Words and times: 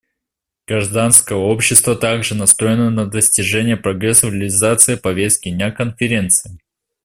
Гражданское 0.67 1.35
общество 1.35 1.95
также 1.95 2.33
настроено 2.33 2.89
на 2.89 3.05
достижение 3.05 3.77
прогресса 3.77 4.25
в 4.25 4.33
реализации 4.33 4.95
повестки 4.95 5.49
дня 5.51 5.69
Конференции. 5.69 6.57